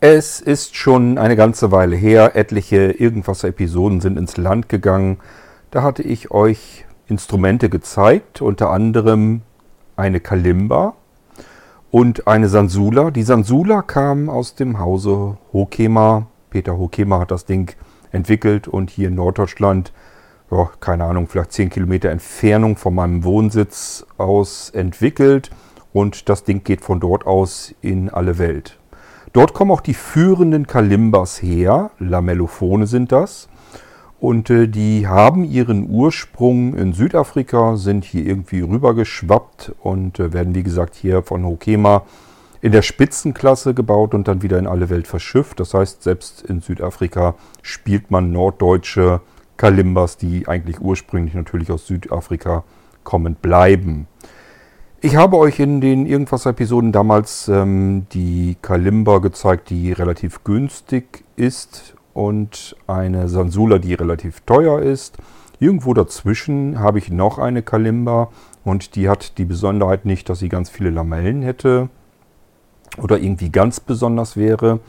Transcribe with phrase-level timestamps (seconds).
[0.00, 5.18] Es ist schon eine ganze Weile her, etliche irgendwas Episoden sind ins Land gegangen.
[5.72, 9.42] Da hatte ich euch Instrumente gezeigt, unter anderem
[9.96, 10.94] eine Kalimba
[11.90, 13.10] und eine Sansula.
[13.10, 16.28] Die Sansula kam aus dem Hause Hokema.
[16.50, 17.74] Peter Hokema hat das Ding
[18.12, 19.92] entwickelt und hier in Norddeutschland,
[20.52, 25.50] ja, keine Ahnung, vielleicht 10 Kilometer Entfernung von meinem Wohnsitz aus entwickelt.
[25.92, 28.78] Und das Ding geht von dort aus in alle Welt.
[29.32, 33.48] Dort kommen auch die führenden Kalimbas her, Lamellophone sind das.
[34.20, 40.54] Und äh, die haben ihren Ursprung in Südafrika, sind hier irgendwie rübergeschwappt und äh, werden
[40.54, 42.02] wie gesagt hier von Hokema
[42.60, 45.60] in der Spitzenklasse gebaut und dann wieder in alle Welt verschifft.
[45.60, 49.20] Das heißt, selbst in Südafrika spielt man norddeutsche
[49.56, 52.64] Kalimbas, die eigentlich ursprünglich natürlich aus Südafrika
[53.04, 54.08] kommend bleiben.
[55.00, 61.94] Ich habe euch in den Irgendwas-Episoden damals ähm, die Kalimba gezeigt, die relativ günstig ist
[62.14, 65.16] und eine Sansula, die relativ teuer ist.
[65.60, 68.32] Irgendwo dazwischen habe ich noch eine Kalimba
[68.64, 71.90] und die hat die Besonderheit nicht, dass sie ganz viele Lamellen hätte
[73.00, 74.80] oder irgendwie ganz besonders wäre,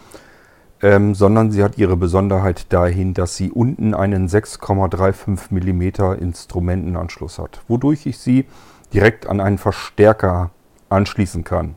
[0.81, 7.61] ähm, sondern sie hat ihre Besonderheit dahin, dass sie unten einen 6,35 mm Instrumentenanschluss hat,
[7.67, 8.47] wodurch ich sie
[8.93, 10.51] direkt an einen Verstärker
[10.89, 11.75] anschließen kann.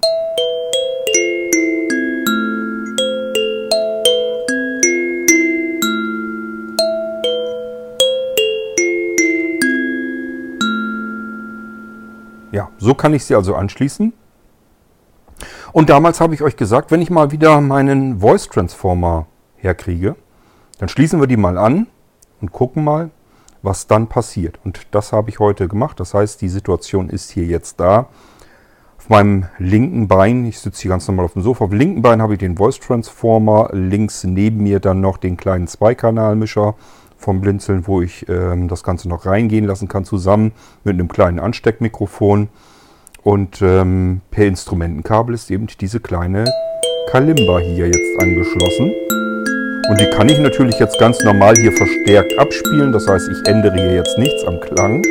[12.51, 14.13] Ja, so kann ich sie also anschließen.
[15.73, 20.17] Und damals habe ich euch gesagt, wenn ich mal wieder meinen Voice Transformer herkriege,
[20.79, 21.87] dann schließen wir die mal an
[22.43, 23.11] und gucken mal,
[23.63, 24.59] was dann passiert.
[24.65, 26.01] Und das habe ich heute gemacht.
[26.01, 28.09] Das heißt, die Situation ist hier jetzt da.
[28.99, 32.03] Auf meinem linken Bein, ich sitze hier ganz normal auf dem Sofa, auf dem linken
[32.03, 36.77] Bein habe ich den Voice Transformer, links neben mir dann noch den kleinen Zweikanalmischer
[37.17, 40.53] vom Blinzeln, wo ich ähm, das Ganze noch reingehen lassen kann, zusammen
[40.85, 42.49] mit einem kleinen Ansteckmikrofon.
[43.23, 46.45] Und ähm, per Instrumentenkabel ist eben diese kleine
[47.11, 48.93] Kalimba hier jetzt angeschlossen.
[49.89, 52.93] Und die kann ich natürlich jetzt ganz normal hier verstärkt abspielen.
[52.93, 55.03] Das heißt, ich ändere hier jetzt nichts am Klang.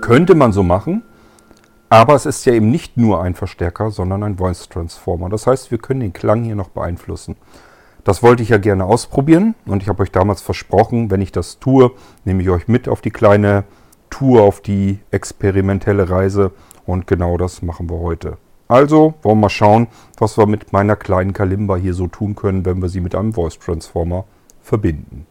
[0.00, 1.02] Könnte man so machen,
[1.88, 5.28] aber es ist ja eben nicht nur ein Verstärker, sondern ein Voice Transformer.
[5.28, 7.36] Das heißt, wir können den Klang hier noch beeinflussen.
[8.04, 11.58] Das wollte ich ja gerne ausprobieren und ich habe euch damals versprochen, wenn ich das
[11.58, 11.90] tue,
[12.24, 13.64] nehme ich euch mit auf die kleine
[14.10, 16.52] Tour, auf die experimentelle Reise
[16.84, 18.36] und genau das machen wir heute.
[18.68, 19.88] Also wollen wir mal schauen,
[20.18, 23.32] was wir mit meiner kleinen Kalimba hier so tun können, wenn wir sie mit einem
[23.32, 24.26] Voice Transformer
[24.60, 25.26] verbinden.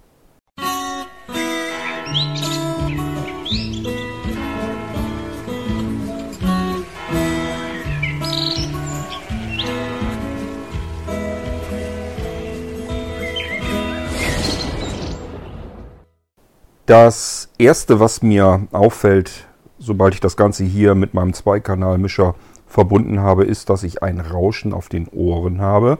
[16.85, 19.47] Das erste, was mir auffällt,
[19.79, 22.35] sobald ich das Ganze hier mit meinem Zweikanalmischer
[22.67, 25.97] verbunden habe, ist, dass ich ein Rauschen auf den Ohren habe.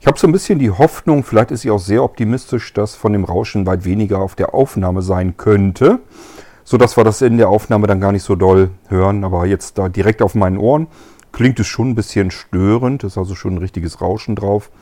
[0.00, 3.12] Ich habe so ein bisschen die Hoffnung, vielleicht ist sie auch sehr optimistisch, dass von
[3.12, 6.00] dem Rauschen weit weniger auf der Aufnahme sein könnte,
[6.64, 9.22] sodass wir das in der Aufnahme dann gar nicht so doll hören.
[9.22, 10.88] Aber jetzt da direkt auf meinen Ohren
[11.30, 14.72] klingt es schon ein bisschen störend, ist also schon ein richtiges Rauschen drauf.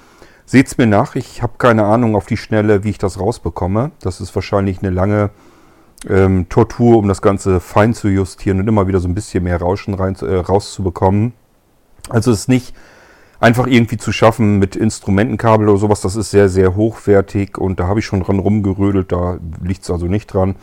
[0.47, 3.93] Seht's mir nach, ich habe keine Ahnung auf die Schnelle, wie ich das rausbekomme.
[4.01, 5.31] Das ist wahrscheinlich eine lange
[6.09, 9.61] ähm, Tortur, um das Ganze fein zu justieren und immer wieder so ein bisschen mehr
[9.61, 11.33] Rauschen rein, äh, rauszubekommen.
[12.11, 12.75] Also es ist nicht
[13.41, 16.03] einfach irgendwie zu schaffen mit Instrumentenkabel oder sowas.
[16.03, 19.13] Das ist sehr, sehr hochwertig und da habe ich schon dran rumgerödelt.
[19.13, 20.57] Da liegt es also nicht dran.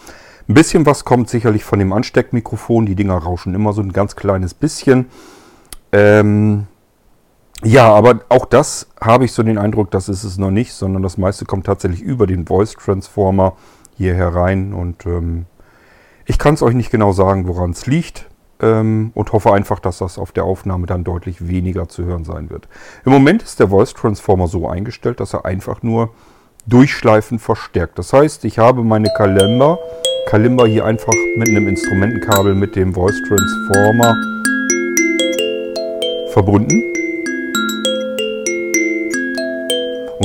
[0.48, 2.86] Ein bisschen was kommt sicherlich von dem Ansteckmikrofon.
[2.86, 5.06] Die Dinger rauschen immer so ein ganz kleines bisschen.
[5.92, 6.68] Ähm,
[7.64, 11.04] ja, aber auch das habe ich so den Eindruck, das ist es noch nicht, sondern
[11.04, 13.54] das meiste kommt tatsächlich über den Voice Transformer
[13.96, 15.46] hier herein und ähm,
[16.26, 18.30] ich kann es euch nicht genau sagen, woran es liegt
[18.62, 22.50] ähm, und hoffe einfach, dass das auf der Aufnahme dann deutlich weniger zu hören sein
[22.50, 22.68] wird.
[23.06, 26.10] Im Moment ist der Voice Transformer so eingestellt, dass er einfach nur
[26.66, 28.00] durchschleifend verstärkt.
[28.00, 29.78] Das heißt, ich habe meine Kalimba,
[30.28, 34.16] Kalimba hier einfach mit einem Instrumentenkabel mit dem Voice Transformer
[36.32, 36.91] verbunden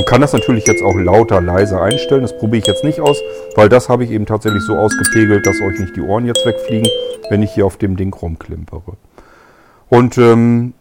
[0.07, 2.21] kann das natürlich jetzt auch lauter, leiser einstellen.
[2.23, 3.21] Das probiere ich jetzt nicht aus,
[3.55, 6.89] weil das habe ich eben tatsächlich so ausgepegelt, dass euch nicht die Ohren jetzt wegfliegen,
[7.29, 8.93] wenn ich hier auf dem Ding rumklimpere.
[9.89, 10.73] Und ähm,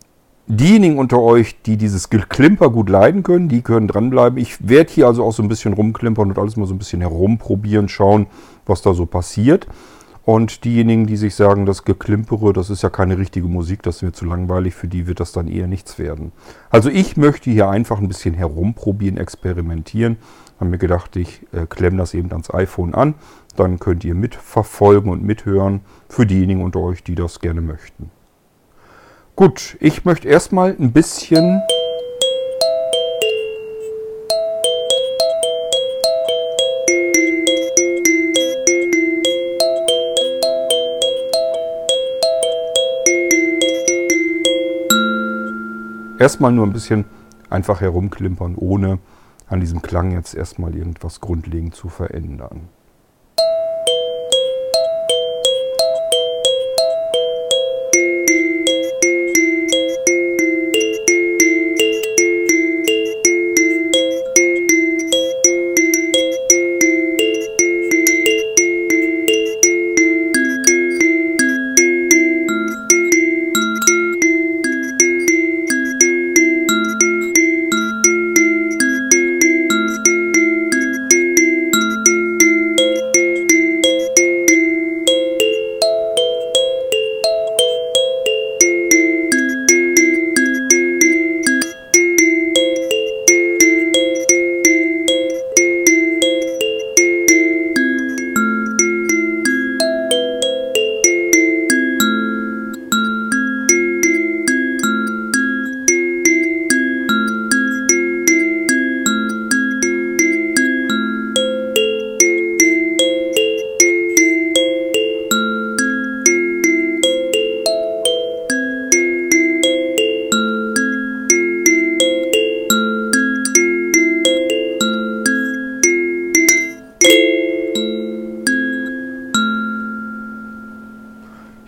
[0.49, 4.39] Diejenigen unter euch, die dieses Geklimper gut leiden können, die können dranbleiben.
[4.39, 7.01] Ich werde hier also auch so ein bisschen rumklimpern und alles mal so ein bisschen
[7.01, 8.29] herumprobieren, schauen,
[8.65, 9.67] was da so passiert.
[10.27, 14.03] Und diejenigen, die sich sagen, das Geklimpere, das ist ja keine richtige Musik, das ist
[14.03, 16.33] mir zu langweilig, für die wird das dann eher nichts werden.
[16.69, 20.17] Also ich möchte hier einfach ein bisschen herumprobieren, experimentieren.
[20.59, 23.15] Haben mir gedacht, ich äh, klemme das eben ans iPhone an.
[23.55, 28.11] Dann könnt ihr mitverfolgen und mithören für diejenigen unter euch, die das gerne möchten.
[29.37, 31.63] Gut, ich möchte erstmal ein bisschen
[46.19, 47.05] erstmal nur ein bisschen
[47.51, 48.99] einfach herumklimpern, ohne
[49.49, 52.69] an diesem Klang jetzt erstmal irgendwas grundlegend zu verändern.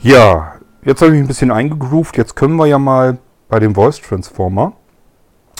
[0.08, 0.54] Ja,
[0.86, 2.16] jetzt habe ich mich ein bisschen eingegroovt.
[2.16, 3.18] Jetzt können wir ja mal
[3.50, 4.72] bei dem Voice Transformer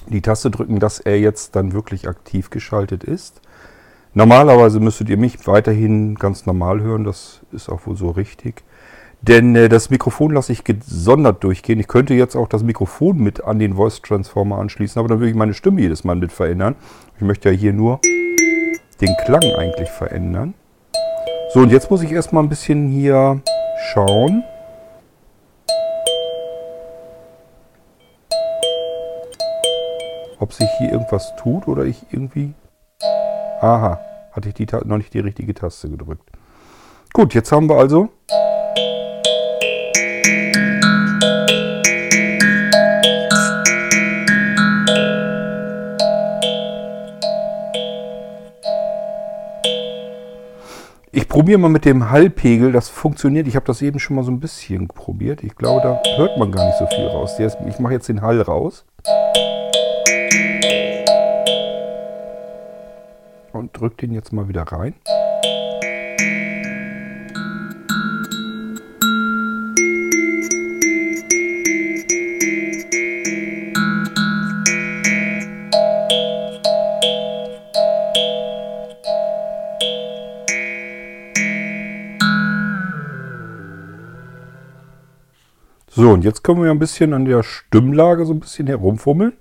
[0.07, 3.43] die Taste drücken, dass er jetzt dann wirklich aktiv geschaltet ist.
[4.15, 8.65] Normalerweise müsstet ihr mich weiterhin ganz normal hören, das ist auch wohl so richtig.
[9.21, 11.79] Denn äh, das Mikrofon lasse ich gesondert durchgehen.
[11.79, 15.29] Ich könnte jetzt auch das Mikrofon mit an den Voice Transformer anschließen, aber dann würde
[15.29, 16.75] ich meine Stimme jedes Mal mit verändern.
[17.17, 18.01] Ich möchte ja hier nur
[19.03, 20.55] den Klang eigentlich verändern.
[21.53, 23.43] So, und jetzt muss ich erstmal ein bisschen hier
[23.79, 24.45] schauen.
[30.41, 32.55] Ob sich hier irgendwas tut oder ich irgendwie...
[33.61, 34.01] Aha,
[34.33, 36.31] hatte ich die noch nicht die richtige Taste gedrückt.
[37.13, 38.09] Gut, jetzt haben wir also...
[51.29, 53.47] Ich probiere mal mit dem Hallpegel, das funktioniert.
[53.47, 55.45] Ich habe das eben schon mal so ein bisschen probiert.
[55.45, 57.39] Ich glaube, da hört man gar nicht so viel raus.
[57.39, 58.87] Ich mache jetzt den Hall raus.
[63.53, 64.95] Und drücke den jetzt mal wieder rein.
[85.99, 89.33] So, und jetzt können wir ein bisschen an der Stimmlage so ein bisschen herumfummeln.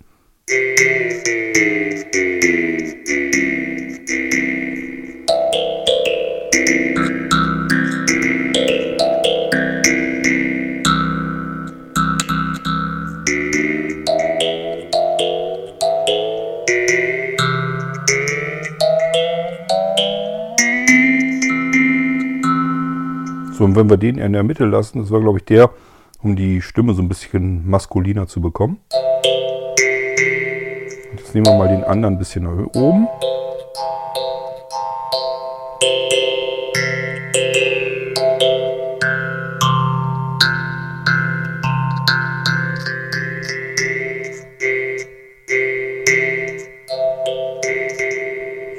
[23.53, 25.69] So, und wenn wir den in der Mitte lassen, das war glaube ich der,
[26.21, 28.77] um die Stimme so ein bisschen maskuliner zu bekommen.
[31.15, 33.07] Jetzt nehmen wir mal den anderen ein bisschen nach oben.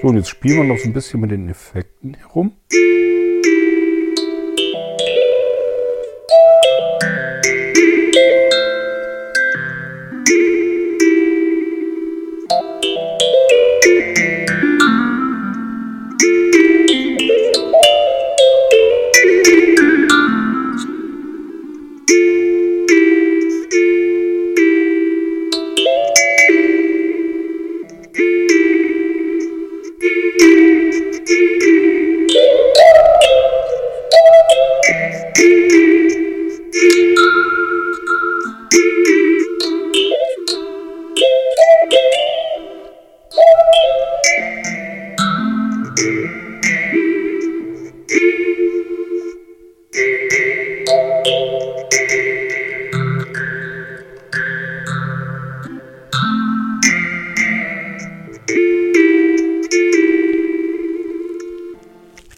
[0.01, 2.53] So, und jetzt spielen wir noch so ein bisschen mit den Effekten herum.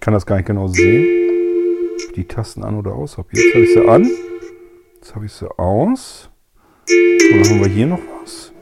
[0.00, 1.06] Kann das gar nicht genau sehen.
[2.16, 3.28] Die Tasten an oder aus habe.
[3.32, 4.10] Jetzt habe ich sie an.
[4.94, 6.30] Jetzt habe ich sie aus.
[6.86, 8.52] Dann haben wir hier noch was.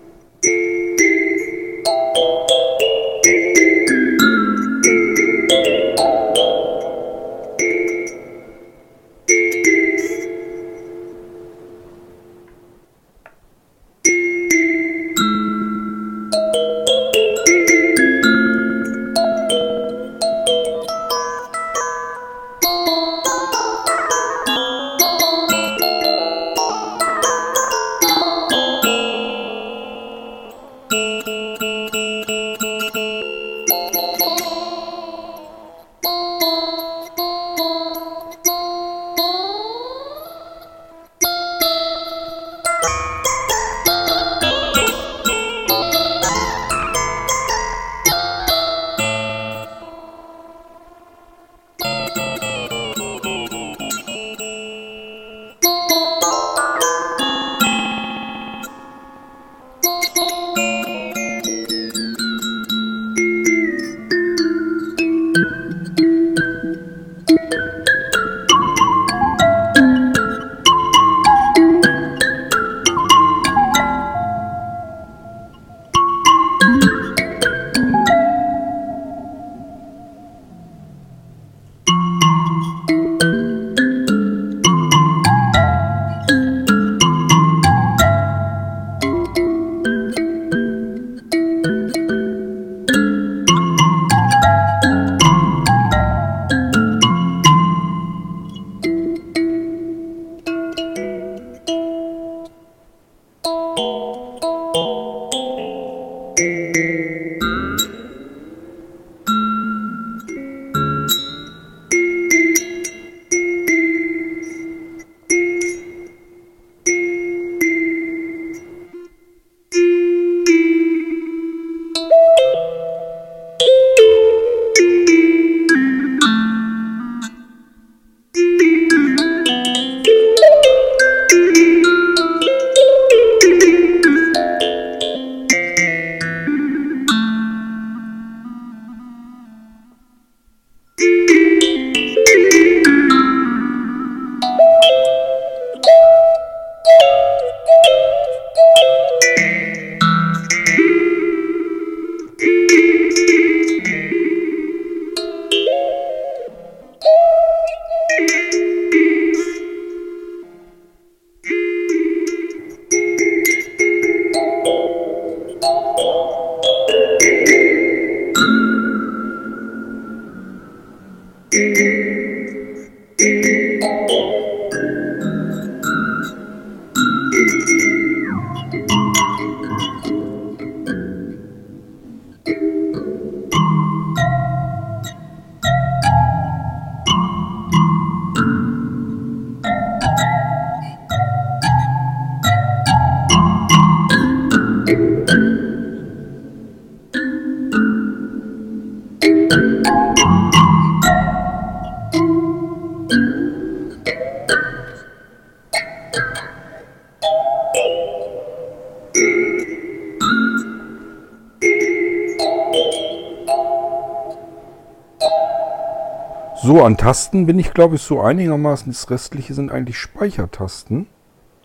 [216.68, 218.92] So, an Tasten bin ich, glaube ich, so einigermaßen.
[218.92, 221.06] Das restliche sind eigentlich Speichertasten.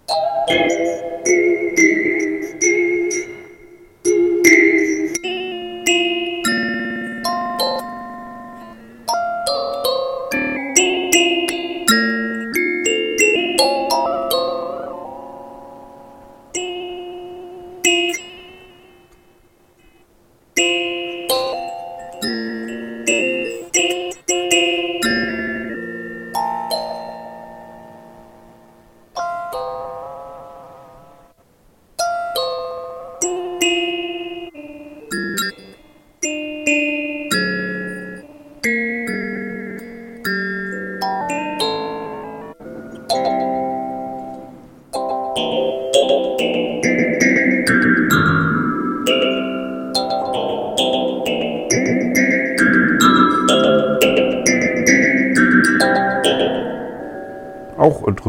[0.08, 0.54] Auch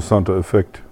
[0.05, 0.83] interessanter Effekt.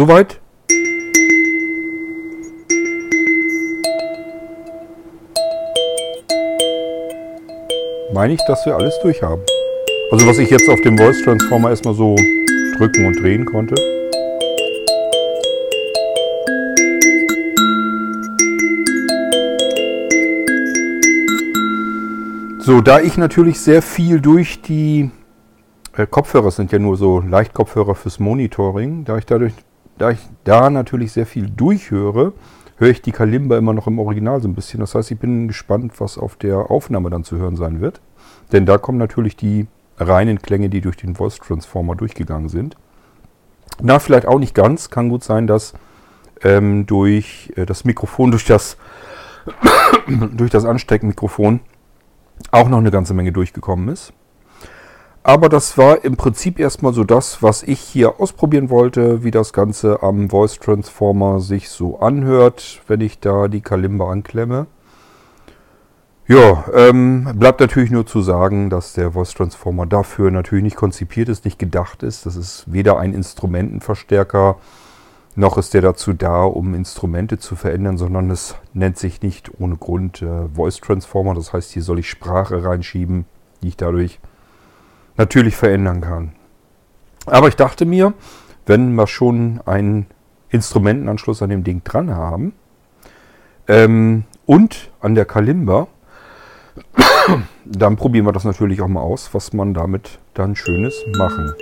[0.00, 0.40] Soweit.
[8.14, 9.42] Meine ich, dass wir alles durch haben.
[10.10, 12.16] Also was ich jetzt auf dem Voice Transformer erstmal so
[12.78, 13.74] drücken und drehen konnte.
[22.60, 25.10] So, da ich natürlich sehr viel durch die
[25.94, 29.04] äh, Kopfhörer sind ja nur so Leichtkopfhörer fürs Monitoring.
[29.04, 29.52] Da ich dadurch,
[30.00, 32.32] da ich da natürlich sehr viel durchhöre,
[32.78, 34.80] höre ich die Kalimba immer noch im Original so ein bisschen.
[34.80, 38.00] Das heißt, ich bin gespannt, was auf der Aufnahme dann zu hören sein wird.
[38.52, 39.66] Denn da kommen natürlich die
[39.98, 42.76] reinen Klänge, die durch den Voice Transformer durchgegangen sind.
[43.82, 44.88] Na, vielleicht auch nicht ganz.
[44.88, 45.74] Kann gut sein, dass
[46.42, 48.78] ähm, durch äh, das Mikrofon, durch das,
[50.32, 51.60] durch das Ansteckmikrofon
[52.50, 54.14] auch noch eine ganze Menge durchgekommen ist.
[55.22, 59.52] Aber das war im Prinzip erstmal so das, was ich hier ausprobieren wollte, wie das
[59.52, 64.66] Ganze am Voice Transformer sich so anhört, wenn ich da die Kalimba anklemme.
[66.26, 71.28] Ja, ähm, bleibt natürlich nur zu sagen, dass der Voice Transformer dafür natürlich nicht konzipiert
[71.28, 72.24] ist, nicht gedacht ist.
[72.24, 74.56] Das ist weder ein Instrumentenverstärker,
[75.34, 79.76] noch ist der dazu da, um Instrumente zu verändern, sondern es nennt sich nicht ohne
[79.76, 81.34] Grund äh, Voice Transformer.
[81.34, 83.26] Das heißt, hier soll ich Sprache reinschieben,
[83.62, 84.20] die ich dadurch
[85.20, 86.32] natürlich verändern kann.
[87.26, 88.14] Aber ich dachte mir,
[88.64, 90.06] wenn wir schon einen
[90.48, 92.54] Instrumentenanschluss an dem Ding dran haben
[93.68, 95.88] ähm, und an der Kalimba,
[97.66, 101.52] dann probieren wir das natürlich auch mal aus, was man damit dann Schönes machen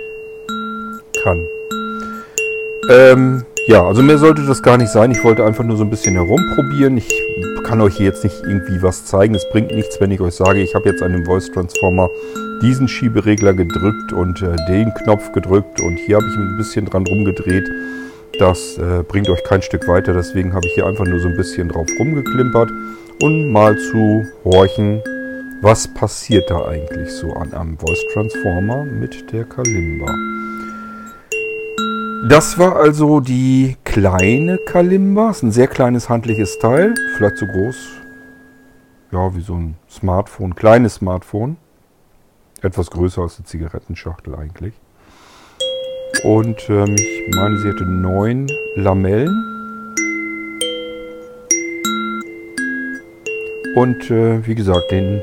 [1.21, 1.45] kann.
[2.89, 5.11] Ähm, ja, also mehr sollte das gar nicht sein.
[5.11, 6.95] Ich wollte einfach nur so ein bisschen herumprobieren.
[6.95, 7.09] Ich
[7.65, 9.35] kann euch jetzt nicht irgendwie was zeigen.
[9.35, 12.09] Es bringt nichts, wenn ich euch sage, ich habe jetzt einen Voice Transformer
[12.61, 17.05] diesen Schieberegler gedrückt und äh, den Knopf gedrückt und hier habe ich ein bisschen dran
[17.05, 17.69] rumgedreht.
[18.39, 21.35] Das äh, bringt euch kein Stück weiter, deswegen habe ich hier einfach nur so ein
[21.35, 22.71] bisschen drauf rumgeklimpert
[23.21, 25.01] und mal zu horchen,
[25.61, 30.13] was passiert da eigentlich so an einem Voice Transformer mit der Kalimba.
[32.27, 35.31] Das war also die kleine Kalimba.
[35.31, 37.75] Ist ein sehr kleines handliches Teil, vielleicht so groß,
[39.11, 41.57] ja, wie so ein Smartphone, kleines Smartphone.
[42.61, 44.73] Etwas größer als eine Zigarettenschachtel eigentlich.
[46.23, 49.45] Und ähm, ich meine, sie hatte neun Lamellen.
[53.75, 55.21] Und äh, wie gesagt, den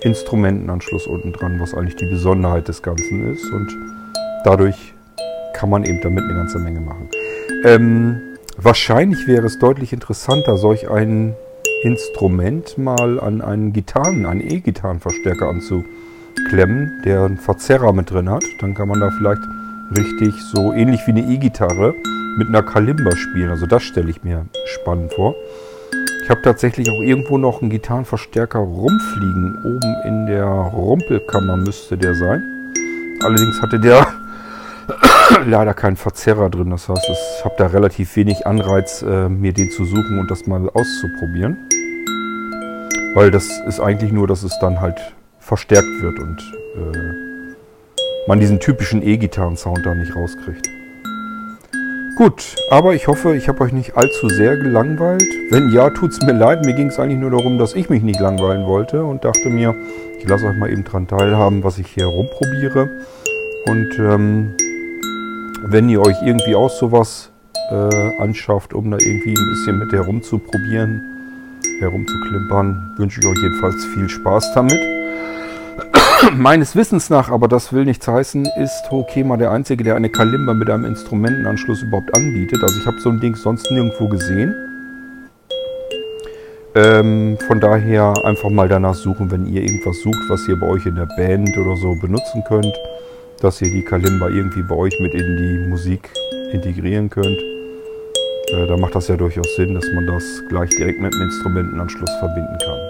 [0.00, 3.44] Instrumentenanschluss unten dran, was eigentlich die Besonderheit des Ganzen ist.
[3.50, 3.76] Und
[4.44, 4.94] dadurch
[5.52, 7.10] kann man eben damit eine ganze Menge machen.
[7.64, 8.22] Ähm,
[8.56, 11.34] wahrscheinlich wäre es deutlich interessanter, solch ein
[11.82, 15.99] Instrument mal an einen Gitarren, einen E-Gitarrenverstärker anzupassen
[16.30, 18.44] anzuklemmen, der einen Verzerrer mit drin hat.
[18.60, 19.42] Dann kann man da vielleicht
[19.96, 21.94] richtig so ähnlich wie eine E-Gitarre
[22.38, 23.50] mit einer Kalimba spielen.
[23.50, 25.34] Also das stelle ich mir spannend vor.
[26.22, 29.58] Ich habe tatsächlich auch irgendwo noch einen Gitarrenverstärker rumfliegen.
[29.64, 32.42] Oben in der Rumpelkammer müsste der sein.
[33.22, 34.06] Allerdings hatte der
[35.46, 36.70] leider keinen Verzerrer drin.
[36.70, 40.46] Das heißt, ich habe da relativ wenig Anreiz, äh, mir den zu suchen und das
[40.46, 41.56] mal auszuprobieren.
[43.14, 45.00] Weil das ist eigentlich nur, dass es dann halt
[45.50, 46.38] verstärkt wird und
[46.76, 47.58] äh,
[48.28, 50.68] man diesen typischen E-Gitarren-Sound da nicht rauskriegt.
[52.16, 55.26] Gut, aber ich hoffe, ich habe euch nicht allzu sehr gelangweilt.
[55.50, 56.64] Wenn ja, tut es mir leid.
[56.64, 59.74] Mir ging es eigentlich nur darum, dass ich mich nicht langweilen wollte und dachte mir,
[60.20, 62.88] ich lasse euch mal eben dran teilhaben, was ich hier rumprobiere.
[63.66, 64.54] Und ähm,
[65.64, 67.32] wenn ihr euch irgendwie auch sowas
[67.72, 71.02] äh, anschafft, um da irgendwie ein bisschen mit herumzuprobieren,
[71.80, 74.99] herumzuklimpern, wünsche ich euch jedenfalls viel Spaß damit.
[76.36, 80.54] Meines Wissens nach, aber das will nichts heißen, ist Hokema der Einzige, der eine Kalimba
[80.54, 82.62] mit einem Instrumentenanschluss überhaupt anbietet.
[82.62, 84.54] Also ich habe so ein Ding sonst nirgendwo gesehen.
[86.74, 90.86] Ähm, von daher einfach mal danach suchen, wenn ihr irgendwas sucht, was ihr bei euch
[90.86, 92.74] in der Band oder so benutzen könnt,
[93.40, 96.10] dass ihr die Kalimba irgendwie bei euch mit in die Musik
[96.52, 97.38] integrieren könnt.
[98.52, 102.10] Äh, da macht das ja durchaus Sinn, dass man das gleich direkt mit dem Instrumentenanschluss
[102.20, 102.89] verbinden kann.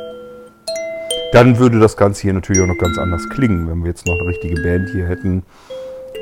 [1.32, 4.18] Dann würde das Ganze hier natürlich auch noch ganz anders klingen, wenn wir jetzt noch
[4.18, 5.44] eine richtige Band hier hätten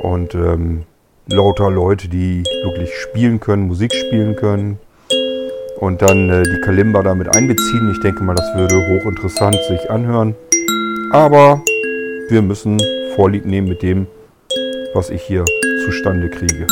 [0.03, 0.85] und ähm,
[1.27, 4.79] lauter Leute, die wirklich spielen können, Musik spielen können
[5.81, 7.91] und dann äh, die Kalimba damit einbeziehen.
[7.91, 10.35] Ich denke mal, das würde hochinteressant sich anhören.
[11.11, 11.63] Aber
[12.29, 12.79] wir müssen
[13.15, 14.07] Vorlieb nehmen mit dem,
[14.93, 15.45] was ich hier
[15.87, 16.67] zustande kriege.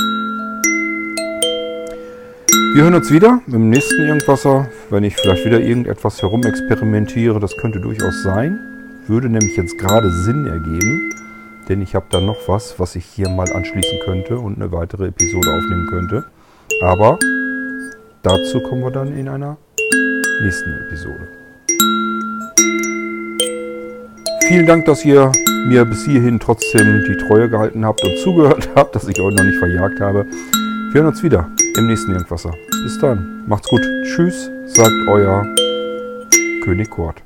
[2.56, 7.38] Wir hören uns wieder im nächsten Irgendwasser, wenn ich vielleicht wieder irgendetwas herumexperimentiere.
[7.40, 8.58] Das könnte durchaus sein.
[9.06, 11.14] Würde nämlich jetzt gerade Sinn ergeben,
[11.68, 15.08] denn ich habe da noch was, was ich hier mal anschließen könnte und eine weitere
[15.08, 16.24] Episode aufnehmen könnte.
[16.82, 17.18] Aber
[18.22, 19.58] dazu kommen wir dann in einer
[20.42, 21.28] nächsten Episode.
[24.48, 25.30] Vielen Dank, dass ihr
[25.66, 29.44] mir bis hierhin trotzdem die Treue gehalten habt und zugehört habt, dass ich euch noch
[29.44, 30.26] nicht verjagt habe.
[30.92, 32.54] Wir hören uns wieder im nächsten Irgendwasser.
[32.82, 33.44] Bis dann.
[33.46, 33.82] Macht's gut.
[34.04, 35.42] Tschüss, sagt euer
[36.64, 37.25] König Kurt.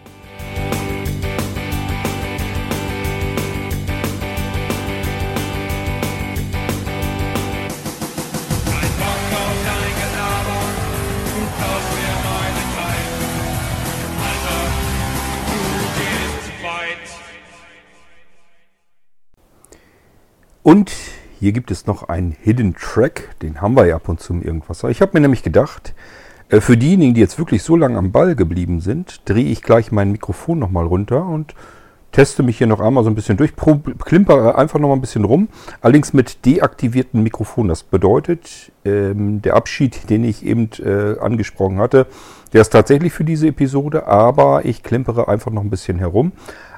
[20.63, 20.91] Und
[21.39, 24.43] hier gibt es noch einen Hidden Track, den haben wir ja ab und zu im
[24.43, 24.83] Irgendwas.
[24.83, 25.95] Ich habe mir nämlich gedacht,
[26.49, 29.91] äh, für diejenigen, die jetzt wirklich so lange am Ball geblieben sind, drehe ich gleich
[29.91, 31.55] mein Mikrofon nochmal runter und
[32.11, 35.47] teste mich hier noch einmal so ein bisschen durch, klimpere einfach nochmal ein bisschen rum,
[35.81, 37.67] allerdings mit deaktiviertem Mikrofon.
[37.67, 42.05] Das bedeutet, ähm, der Abschied, den ich eben äh, angesprochen hatte,
[42.53, 46.33] der ist tatsächlich für diese Episode, aber ich klimpere einfach noch ein bisschen herum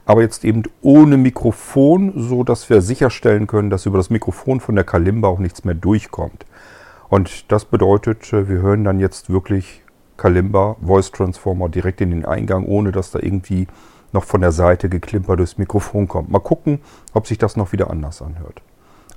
[0.05, 4.75] aber jetzt eben ohne Mikrofon, so dass wir sicherstellen können, dass über das Mikrofon von
[4.75, 6.45] der Kalimba auch nichts mehr durchkommt.
[7.09, 9.81] Und das bedeutet, äh, wir hören dann jetzt wirklich
[10.17, 13.67] Kalimba Voice Transformer direkt in den Eingang, ohne dass da irgendwie
[14.11, 16.29] noch von der Seite geklimpert durchs Mikrofon kommt.
[16.29, 16.79] Mal gucken,
[17.13, 18.61] ob sich das noch wieder anders anhört.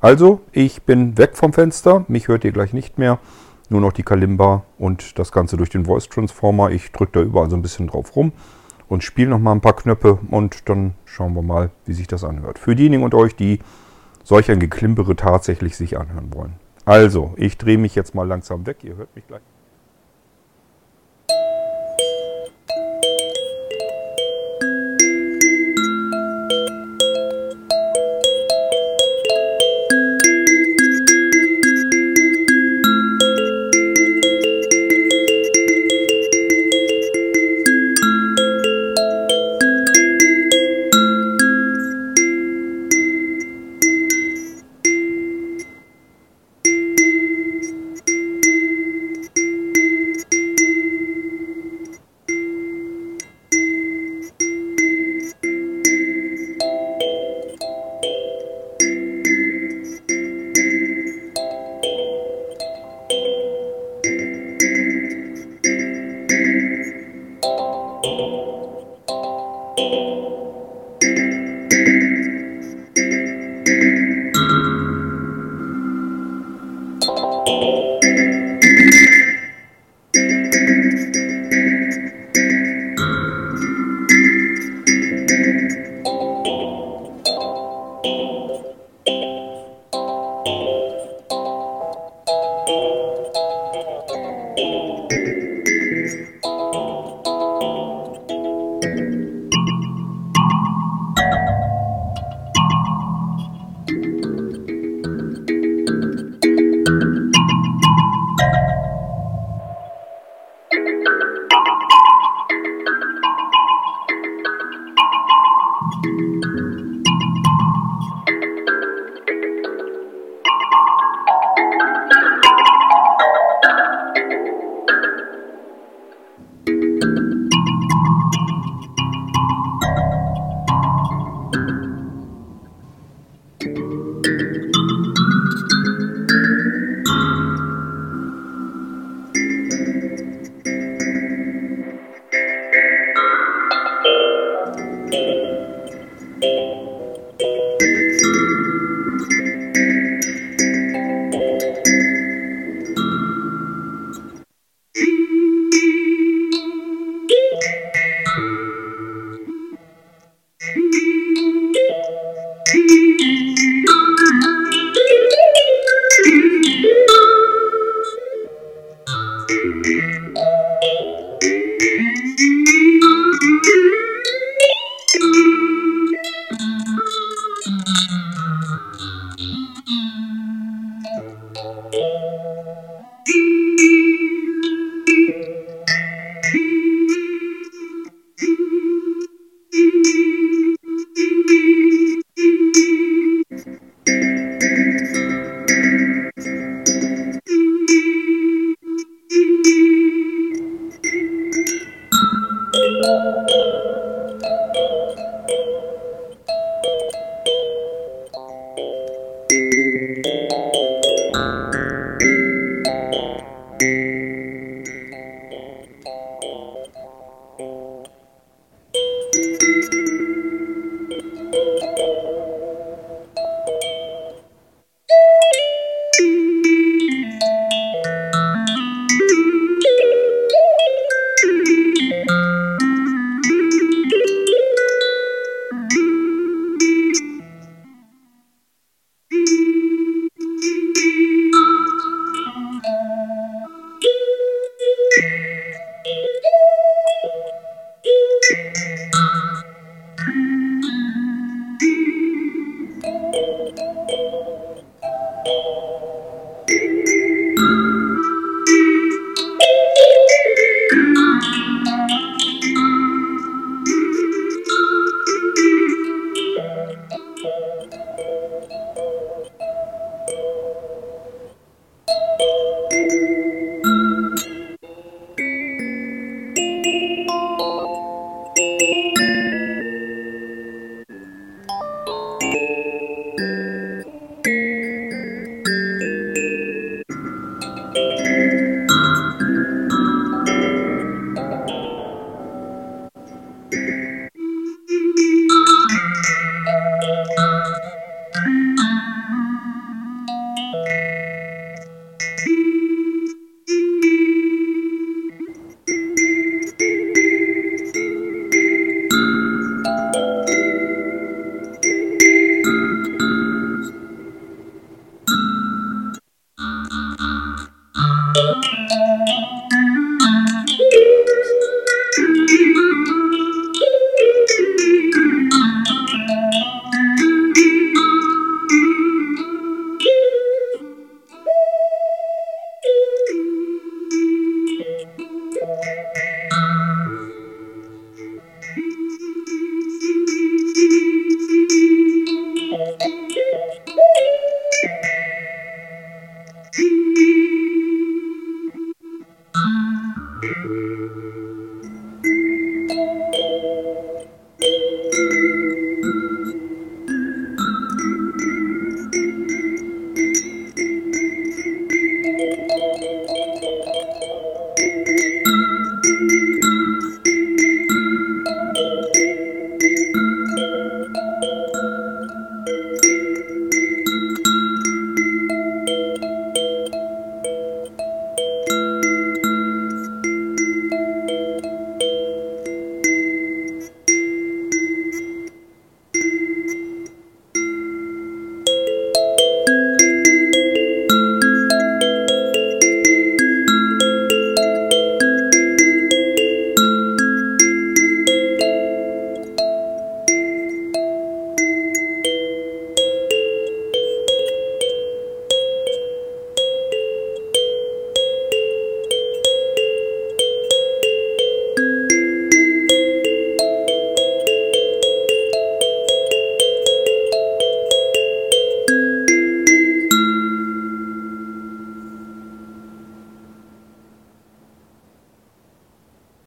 [0.01, 2.05] Also, ich bin weg vom Fenster.
[2.09, 3.19] Mich hört ihr gleich nicht mehr.
[3.69, 6.71] Nur noch die Kalimba und das Ganze durch den Voice Transformer.
[6.71, 8.33] Ich drücke da überall so ein bisschen drauf rum
[8.89, 12.25] und spiele noch mal ein paar Knöpfe und dann schauen wir mal, wie sich das
[12.25, 12.59] anhört.
[12.59, 13.61] Für diejenigen unter euch, die
[14.23, 16.55] solch ein Geklimpere tatsächlich sich anhören wollen.
[16.85, 18.79] Also, ich drehe mich jetzt mal langsam weg.
[18.83, 19.43] Ihr hört mich gleich.